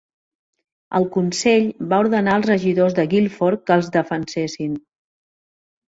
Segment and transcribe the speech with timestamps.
[0.99, 4.75] El Consell va ordenar als regidors de Guilford que els defensessin.